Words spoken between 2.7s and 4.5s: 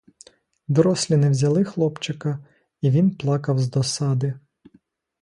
і він плакав з досади.